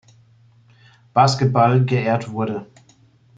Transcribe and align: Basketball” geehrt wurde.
Basketball” 1.13 1.81
geehrt 1.81 2.31
wurde. 2.33 2.65